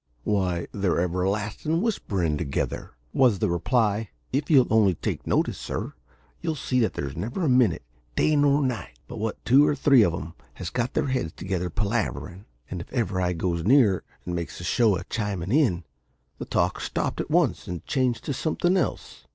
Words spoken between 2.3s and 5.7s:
together," was the reply. "If you'll only take notice,